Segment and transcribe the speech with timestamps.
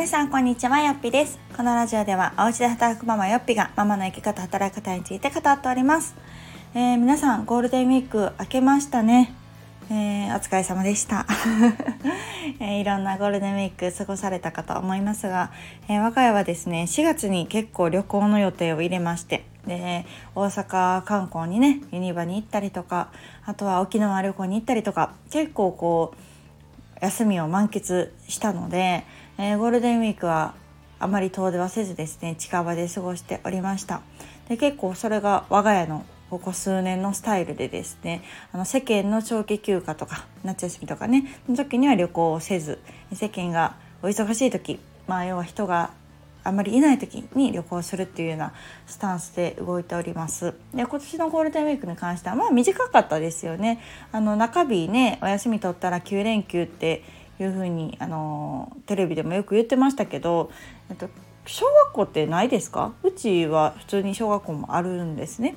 [0.00, 1.38] 皆さんこんにちはよっぴです。
[1.54, 6.14] このラジオではお家で働くママよっぴがママの生き方働き方について語っております、
[6.74, 9.34] えー、皆さんゴールデンウィーク明けましたね。
[9.90, 11.26] えー、お疲れ様でした、
[12.60, 15.50] えー、いろんなゴールデンウィーク過ごされたかと思いますが、
[15.86, 23.08] えー、我が家はですね4月に結構旅行の予定を入れましてで大阪観光にねユニバに行ったりとか
[23.44, 26.30] あとは沖縄旅行に行ったりとか結構こう
[27.04, 29.04] 休みを満喫したので、
[29.42, 30.52] えゴールデンウィークは
[30.98, 34.02] あまり遠出はせずですね近場で過ごしておりました。
[34.50, 38.22] で結構それが我が家のここ数年のスタイルでですね
[38.52, 42.80] あの世間の長期休暇とか夏休みとかねの時には旅行をせず
[43.14, 45.92] 世間がお忙しい時まあ要は人が
[46.44, 48.52] あまりいない時に旅行するっていうような
[48.86, 50.54] スタンスで動いております。
[50.74, 53.80] で今年のゴールデンウィークに関してはまあ短かったですよね。
[54.12, 57.02] あの中日ねお休み取ったら9連休って
[57.44, 60.50] いうふうにあのテレビでもよく言ってましたけど、
[60.88, 61.08] えっと、
[61.46, 62.92] 小学校ってないですか？
[63.02, 65.56] うちは普通に小学校もあるんですね。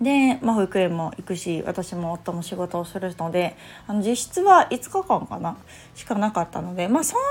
[0.00, 3.56] で、まあ、保育園も行くし私も夫も仕事をするので
[3.88, 5.56] あの実質は5日間かな？
[5.94, 7.26] しかなかったので、まあ、そんな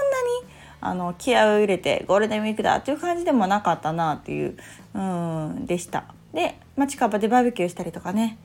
[0.45, 4.58] にあの気合を入れてゴールデンウィークだっていう感じでもなかったなっていう
[4.94, 6.05] うんでした。
[6.33, 8.38] で、まあ、近場でバーベキューしたりとかね、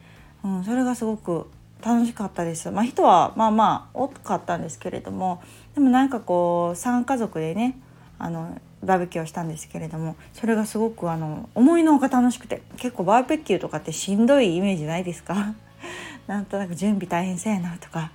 [0.42, 1.50] うん、それがすごく
[1.84, 2.70] 楽しかったです。
[2.70, 5.42] まあ、人はまあまあ多かったんですけれども
[5.74, 7.78] でもなんかこう3家族でね
[8.18, 15.54] あのバーベキューをしたんですけれどもそれがすごくあの思いのほか楽しくて結構バーベキューとかってしんどいイメージないですか？
[16.26, 18.10] なんとなく準備大変そうやなとか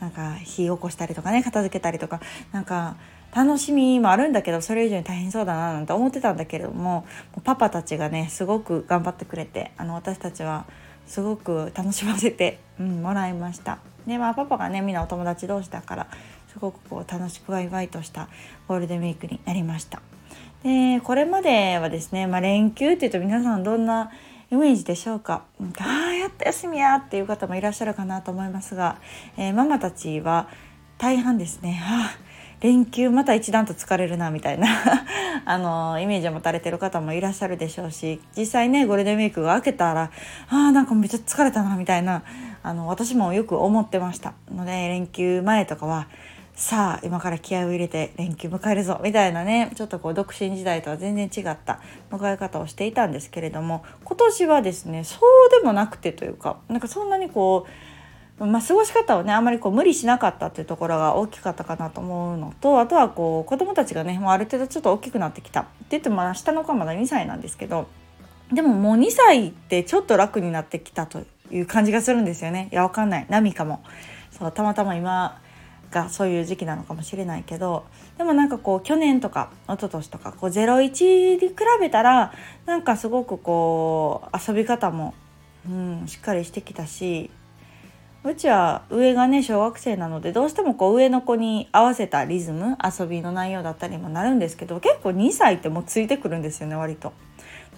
[0.00, 2.20] なんか火起こしたりとかね片付けたりとか
[2.52, 2.96] なんか
[3.34, 7.04] 楽しみもあるんだけどそれ以上に大変そうだななんて思ってたんだけれども
[7.44, 10.64] パパたちがねすごく頑張ってくれてあの私たちは
[11.06, 13.78] すごく楽しませて、 うん、もらいました。
[14.06, 16.06] でまあパパがねみんなお友達同士だから
[16.52, 18.28] すごくこう楽しくワイワイとした
[18.68, 20.00] ゴールデンウィークになりました。
[20.62, 24.10] でこれまではですね、まあ、連休っていうと皆さんどんな
[24.50, 25.44] イメージでしょうか
[25.80, 28.98] ああやった休みやっていう方もいらっしゃるかなと思いますが、
[29.36, 30.48] えー、ママたちは
[30.98, 32.16] 大半ですねあ
[32.60, 34.68] 連休また一段と疲れるなみたいな。
[35.44, 40.10] あのイメージを持たれてる方もいらっしゃるでしょうし実際ねゴールデンウィークが明けたら
[40.48, 42.24] あーなんかめっちゃ疲れたなみたいな
[42.64, 44.32] あの私もよく思ってました。
[44.52, 46.08] ので連休前とかは
[46.56, 51.80] さあ今から気合を入れて連休迎えるぞみたいなねちょっとこう独身時代とは全然違った
[52.10, 57.70] 迎え方をしていたんですけれども今年はですねそうでもなくてというかなんかそんなにこう、
[58.38, 65.62] まあ、過ごし方をねあまりこう無理しなかったっていうところが大きかったかなと思うのとあとはこう子どもたちがねもうある程度ちょっと大きくなってきた。
[65.62, 67.86] って言っても下の子はまだ2歳なんですけど
[68.52, 72.68] でももう2歳ってちょっと楽になってきたという感じがするんですよね。
[72.72, 73.26] いやわかんない。
[73.30, 73.82] 波かも。
[74.30, 75.40] そうたまたま今
[75.90, 77.86] がそういう時期なのかもしれないけど
[78.18, 82.32] でもなんかこう去年とか一昨年とかこう01に比べたら
[82.66, 85.14] なんかすごくこう遊び方も、
[85.68, 87.30] うん、しっかりしてきたし
[88.26, 97.12] うちは上がね小学生なのでどうしてもこう上の子に合わせたリズム遊びの内容だったりもなるんですけど結構2歳ってもうついてくるんですよね割と。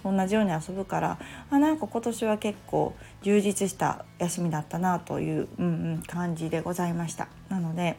[0.04, 1.18] 同じように遊ぶから
[1.50, 7.96] あなんか今年は結構充実した休みだったなという、うんうん、感じでございましたなので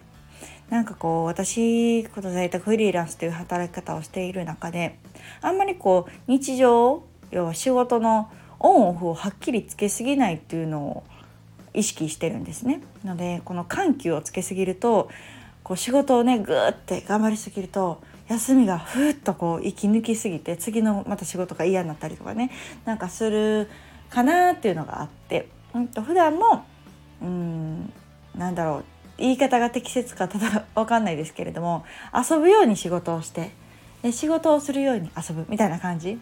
[0.70, 4.98] なんかこう私この在宅フリーランスという働き方をしている中で
[5.42, 11.04] あんまりこう日常要は仕事のオンオフをはっきりつけすぎないっていうのを
[11.74, 12.82] 意識してるんですね。
[13.04, 15.10] のでこの緩急をつけすぎると
[15.64, 22.52] こう仕事をねグーって頑張りすぎると休みがふーっとこう息抜きすぎて次のまた仕事が嫌になったりとかね
[22.86, 23.70] なんかする
[24.10, 26.66] かなっていうのがあって、うん、と普段も
[27.22, 27.92] うん
[28.36, 28.84] なんだろう
[29.18, 31.84] 言い方が適切かただ分かんないですけれども
[32.16, 33.52] 遊ぶように仕事をして
[34.02, 36.20] で仕事をするように遊ぶみたいな感じ、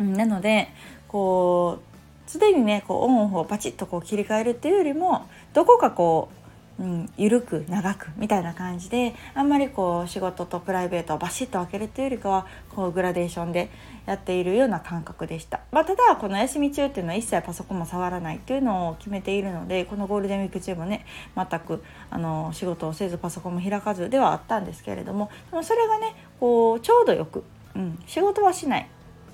[0.00, 0.68] うん、なので
[1.06, 1.95] こう
[2.26, 6.46] 常にねこうオンオフをパチッとこう切り替えるっていうよりもどこかこう
[6.78, 13.70] うん、緩く長くみたいな感じであんまりこう仕事とプライベートをバシッと分けるっていうよりかはこうグラデーションで
[14.04, 27.42] やっているような感覚でした、まあ、ただこの休み中っていうのは一切パソコンも触らないっていうのを決めているのでこのゴールデンウィーク中もね全くあの仕事をせずパソコンも開かずではあったんですけれどもでもそれがねこうちょうどよく、
[27.74, 28.86] うん、仕事はしないっ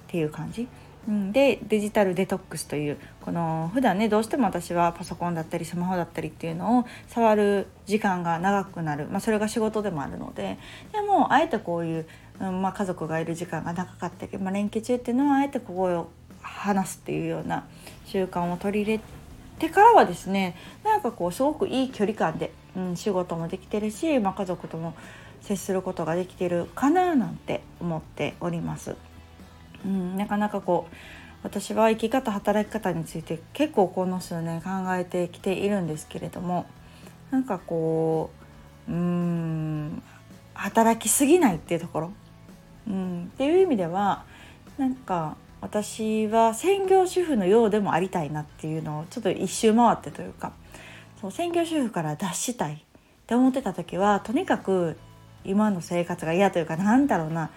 [0.07, 0.69] ていう感じ。
[1.09, 10.59] うん、でデジタルデトックスというこの普段ねどうしても私はパソコンだったりスマホだったりっていうのを触る時間が長くなる、まあ、それが仕事でもあるので。
[10.93, 12.07] でもあえてこういう、
[12.41, 16.11] うんまあ、家族がいる時間が長かったけど、まあ、連休中っていうのはあえてここを
[16.41, 17.65] 話すっていうような
[18.07, 19.01] 習慣を取り入れ
[19.59, 24.95] てからはですねなんかこうすごくいい距離感で、うん、仕事もできてるし、まあ、家族とも
[25.41, 28.97] 接することができてるかななんて思っております。
[29.85, 30.95] うん、なかなかこう
[31.43, 36.67] 私は生き方働き方について結構この数年考えてきているんですけれども
[37.31, 38.31] なんかこ
[38.89, 40.03] ううん
[40.55, 42.13] 働きすぎないっていうところ、
[42.89, 44.25] うん、っていう意味では
[44.79, 50.53] なんか私は専業主婦のようでもありたいなっていうのをちょっと一周回ってというか
[51.21, 52.79] そう専業主婦から脱したいっ
[53.27, 54.97] て思ってた時はとにかく
[55.45, 57.51] 今の生活が嫌というかなんだろうな。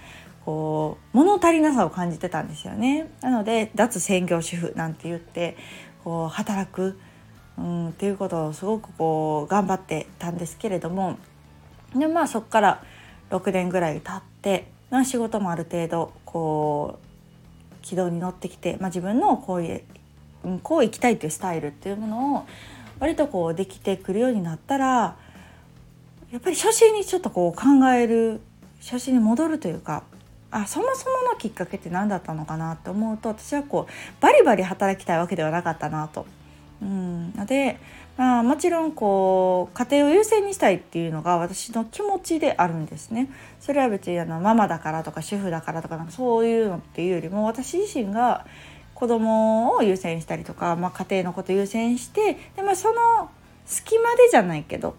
[0.46, 3.10] こう物足りなさを感じてたんですよね。
[3.22, 5.58] なので脱専業主婦なんて言って
[6.04, 7.00] こう働く、
[7.58, 11.18] うん、っていうことをすごくこう頑張ってたんですけれども
[11.96, 12.84] でまあそこから
[13.32, 17.06] 6年ぐらい経って、まあ、仕事もある程度こう
[17.82, 19.82] 軌道に乗ってきて、まあ、自分のこういう
[20.62, 22.46] こう生きたいというスタイルっていうものを
[23.00, 25.18] 割とこうできてくるようになったら
[26.32, 28.42] やっぱり初心にちょっとこう考える
[28.80, 30.04] 初心に戻るというか
[30.56, 36.26] あそもそものきっかけって何だったのかなって思うと私はこうバリバリ働きたいわけではなかったなと。
[36.82, 37.78] うん、で、
[38.16, 43.30] まあ、もちろんこう家庭を優先にしたいっていうのが私の気持ちであるんですね。
[43.60, 48.46] それは別にあのママだからとか主婦だからとかなんかそういうのっていうよりも私自身が
[48.94, 53.30] 子供を優先したりとか、まあ、家庭のこと優先してで、まあ、その
[53.66, 54.96] 隙間でじゃないけど、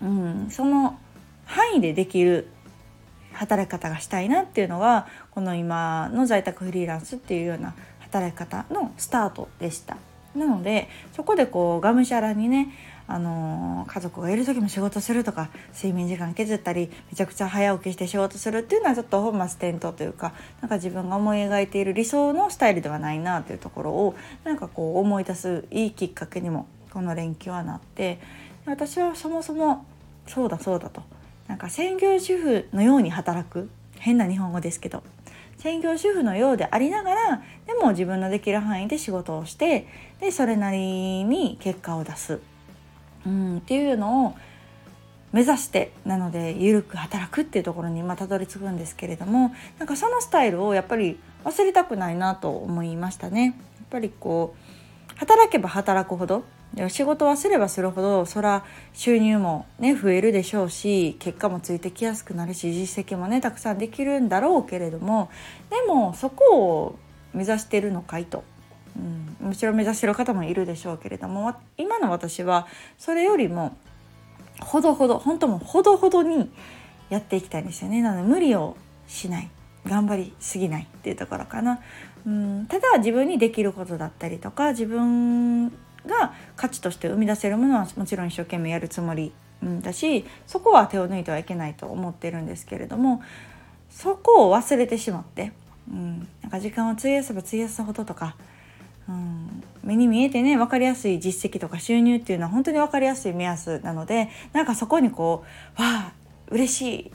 [0.00, 0.98] うん、その
[1.44, 2.48] 範囲でできる
[3.32, 9.96] 働き方がしたいなっていうのがこの今の在宅フリーランスっていうような働き方のスタートでした。
[10.34, 12.72] なのでそこでこうがむしゃらにね
[13.06, 24.14] あの家族がいる時も仕事するとか睡眠時間削ったりめちゃくちゃ早起きして仕事するっていうのはちょっと本末転倒というかなんか自分が思い描いている理想のスタイルではないなというところを
[24.44, 28.18] なんかこう思い出すいいきっかけにもこの連休はなって
[28.64, 29.84] 私はそもそも
[30.26, 31.02] そうだそうだと
[31.52, 33.68] なんか専業主婦のように働く。
[33.98, 35.02] 変な日本語ですけど。
[35.58, 39.86] 専業主婦のようでありながらでも自分のできる範囲で仕事をして
[40.18, 42.40] でそれなりに結果を出す、
[43.26, 44.34] うん、っていうのを
[45.30, 53.44] 目指してなので緩く働くっていうところに今たどり着くんですけれどもなんかそのスタイルをやっぱり忘れたくないなと思いましたね。
[53.44, 53.54] やっ
[53.90, 56.44] ぱりこう働けば働くほど
[56.88, 58.64] 仕事はすればするほどそら
[58.94, 65.30] 収入もね増えるでしょうし結果もついてきやすくなるし実績もねたくさんできるんだろうけれども
[65.68, 66.98] でもそこを
[67.34, 68.44] 目指してるのかいと、
[68.96, 72.66] うん、もちろん目指してる方もいるでしょうけれども今の私は
[72.98, 73.76] それよりも
[74.60, 76.50] ほどほど本当もほどほどに
[77.10, 78.00] やっていきたいんですよね。
[78.00, 78.76] なので無理を
[79.06, 79.50] しない。
[79.86, 81.80] 頑張りすぎないっていうところかな。
[82.26, 85.72] うん、ただ自分にできることだったりとか自分
[86.06, 89.32] が価値として生み出せるものはもちろん一生懸命やるつもり、
[89.80, 93.22] だしそこは手を抜いてはいけないと思ってるんですけれども
[93.90, 95.52] そこを忘れてしまって、
[95.88, 98.36] うん、なんか時間を費やせば費やすほどとか、
[99.08, 105.44] うん、目に見えてね分かりやすい実績とか収入っていうのは本当に分かりやすい目安なのでなんかそこにこ
[105.78, 106.12] うわあ
[106.50, 107.12] 嬉しい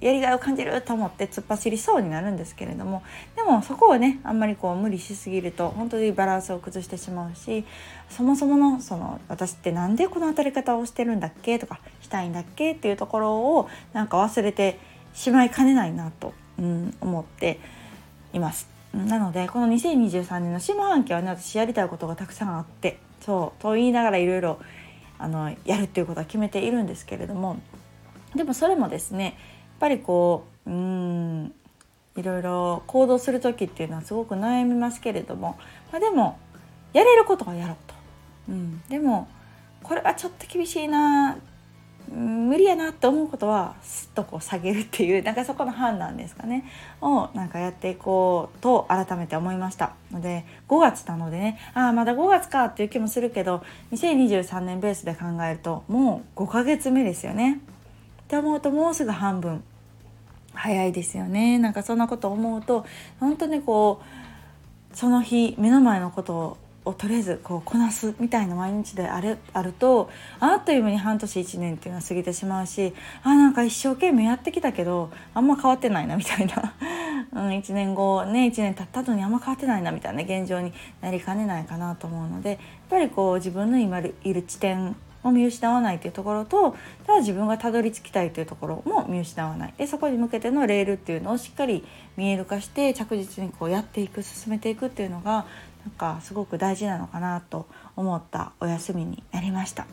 [0.00, 3.02] やりがいを感じると思って突っ走りそうになるんですけれども
[3.36, 7.64] でもそこをねあんまりこう無理しすぎると本当にバランスを崩してしまうし
[8.08, 14.78] そもそものその私って何でこの当たり方をしてるんだっけとかしたいんだっけっていうところをなんか忘れて
[15.14, 17.58] しまいかねないなと、うん、思って
[18.32, 18.68] います。
[18.94, 24.58] なのでこの2023年の下半期はね私やりたいことがたくさんあってそうと言いながらいろいろ
[25.18, 27.58] あのやるっていうことは決めているんですけれども
[28.34, 29.36] でもそれもですね
[29.78, 31.52] ぱりこううん
[32.16, 35.56] いろいろ行動する時っていうのはすごく悩みますけれども、
[35.92, 36.38] まあ、でも
[36.92, 37.94] やれることはやろうと。
[38.48, 39.28] うん、でも
[39.82, 41.36] これはちょっと厳しいな
[42.10, 46.64] 無理やなって思うことはすっとこう下げるっていうなんかそこの判断ですかね
[47.00, 57.60] をなんかやっていこうと改めて思いましたので5月なのでねああまだ5月かっていう気もするけど2023年ベースで考えるともう5ヶ月目ですよね。
[58.28, 59.64] って思うともうすぐ半分
[60.52, 61.58] 早いですよね。
[61.58, 62.84] なんかそんなこと思うと
[63.20, 64.02] 本当にこ
[64.92, 72.92] うその日目の前のことをとりあえずこうこなすみたいな毎日であるあるとあっという間に半年1年っていうのは過ぎてしまうし
[73.22, 76.74] あなんか一生懸命やってきたけどあんま変わってないなみたいな、
[77.32, 82.58] うん、1年後ね1年経った後にあんま変わってないなみたいな現状になりかねないかなと思うのでやっ
[82.90, 91.84] ぱりこう自分の今いる地点を見失わないというところとただ自分がたどり着きたいというところも見失わないでそこに向けてのレールっていうのをしっかり
[92.16, 95.46] 見える化して着実にこうやっていく進めていくっていうのが
[95.84, 99.86] なんかすごく大事なのかなと思ったお休みになりました。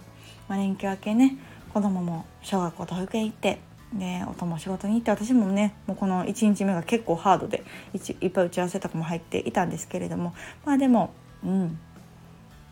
[0.47, 1.37] まあ、連休明けね
[1.73, 3.59] 子供も小学校と保育園行って
[3.93, 7.63] で音も仕事に行って私もねもうこの1日目が結構ハードで
[8.21, 10.33] いっぱい打ち合わせとかも入っていたんですけれども
[10.65, 11.13] まあでも
[11.43, 11.79] うん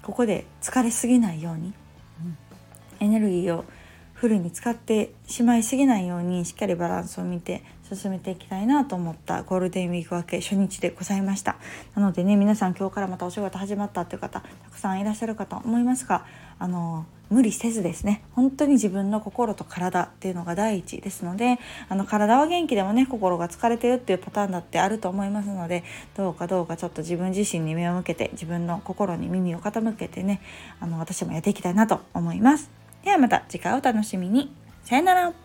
[0.04, 1.74] ここで疲れすぎないように、
[3.04, 3.66] エネルギーを
[4.14, 7.62] フルに使ってしまいすぎないようにしっかりバランスを見て
[7.94, 9.44] 進めていきたいなと思った。
[9.44, 11.58] ゴールデンウィーク明け初日でございました。
[11.94, 16.26] なのでね皆さん今日からまたお仕事始まったっていう方たくさんいらっしゃるかと思いますが
[16.58, 18.24] あの無理せずですね。
[18.32, 25.84] 本当に自分の心と体っていうのが第一ですのであの体は元気でもね心が疲れてるっていうパターンだってあると思いますので
[26.16, 30.40] どうかどうかちょっと自分自身に目を向けて自分の心に耳を傾けてね
[30.80, 32.83] あの私もやっていきたいなと思います。
[33.04, 34.56] ではまた次回お楽しみに。
[34.84, 35.43] さよなら。